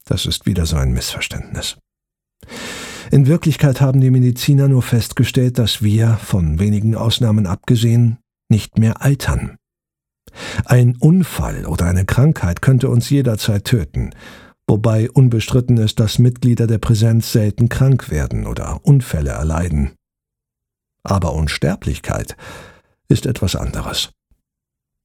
Das 0.06 0.26
ist 0.26 0.46
wieder 0.46 0.66
so 0.66 0.78
ein 0.78 0.94
Missverständnis. 0.94 1.78
In 3.12 3.28
Wirklichkeit 3.28 3.82
haben 3.82 4.02
die 4.02 4.12
Mediziner 4.12 4.68
nur 4.68 4.82
festgestellt, 4.82 5.58
dass 5.60 5.82
wir, 5.82 6.18
von 6.18 6.60
wenigen 6.60 6.96
Ausnahmen 6.96 7.48
abgesehen, 7.48 8.18
nicht 8.50 8.78
mehr 8.78 9.02
altern. 9.02 9.58
Ein 10.66 10.96
Unfall 10.98 11.66
oder 11.66 11.86
eine 11.86 12.06
Krankheit 12.06 12.62
könnte 12.62 12.90
uns 12.90 13.10
jederzeit 13.10 13.66
töten, 13.66 14.12
wobei 14.68 15.10
unbestritten 15.12 15.78
ist, 15.78 16.00
dass 16.00 16.20
Mitglieder 16.20 16.68
der 16.68 16.80
Präsenz 16.80 17.32
selten 17.32 17.70
krank 17.70 18.10
werden 18.10 18.48
oder 18.48 18.86
Unfälle 18.86 19.32
erleiden. 19.32 19.94
Aber 21.04 21.34
Unsterblichkeit 21.34 22.36
ist 23.08 23.26
etwas 23.26 23.56
anderes. 23.56 24.12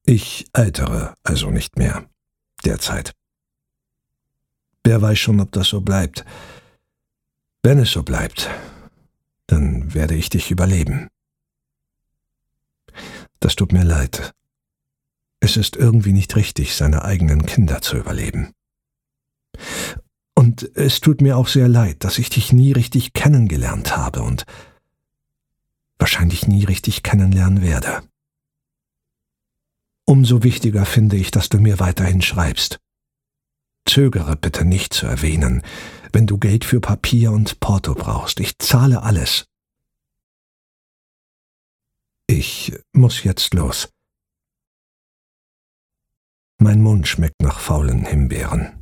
Ich 0.05 0.47
altere 0.53 1.15
also 1.23 1.51
nicht 1.51 1.77
mehr. 1.77 2.07
Derzeit. 2.65 3.13
Wer 4.85 5.03
weiß 5.03 5.19
schon, 5.19 5.41
ob 5.41 5.53
das 5.53 5.69
so 5.69 5.81
bleibt. 5.81 6.25
Wenn 7.63 7.79
es 7.79 7.91
so 7.91 8.03
bleibt, 8.03 8.49
dann 9.47 9.93
werde 9.93 10.15
ich 10.15 10.31
dich 10.31 10.51
überleben. 10.51 11.09
Das 13.41 13.55
tut 13.55 13.73
mir 13.73 13.85
leid. 13.85 14.33
Es 15.49 15.57
ist 15.57 15.77
irgendwie 15.77 16.13
nicht 16.13 16.37
richtig, 16.37 16.77
seine 16.77 17.07
eigenen 17.07 17.47
Kinder 17.47 17.81
zu 17.81 17.97
überleben. 17.97 18.53
Und 20.35 20.71
es 20.77 21.01
tut 21.01 21.23
mir 21.23 21.39
auch 21.39 21.49
sehr 21.49 21.69
leid, 21.69 22.05
dass 22.05 22.19
ich 22.19 22.29
dich 22.29 22.53
nie 22.53 22.73
richtig 22.73 23.15
kennengelernt 23.15 23.97
habe 23.97 24.21
und 24.21 24.45
wahrscheinlich 25.99 26.47
nie 26.47 26.65
richtig 26.65 27.03
kennenlernen 27.03 27.63
werde. 27.63 28.03
Umso 30.05 30.43
wichtiger 30.43 30.85
finde 30.85 31.17
ich, 31.17 31.31
dass 31.31 31.49
du 31.49 31.61
mir 31.61 31.81
weiterhin 31.81 32.21
schreibst. 32.21 32.79
Zögere 33.87 34.37
bitte 34.37 34.67
nicht 34.67 34.93
zu 34.93 35.07
erwähnen, 35.07 35.63
wenn 36.13 36.27
du 36.27 36.37
Geld 36.37 36.67
für 36.67 36.83
Papier 36.83 37.33
und 37.33 37.59
Porto 37.59 37.95
brauchst. 37.95 38.39
Ich 38.41 38.59
zahle 38.59 39.03
alles. 39.03 39.47
Ich 42.27 42.79
muss 42.93 43.25
jetzt 43.25 43.55
los. 43.55 43.89
Mein 46.61 46.83
Mund 46.83 47.07
schmeckt 47.07 47.41
nach 47.41 47.61
faulen 47.61 48.05
Himbeeren. 48.05 48.78